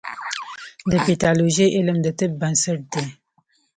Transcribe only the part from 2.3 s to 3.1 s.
بنسټ دی.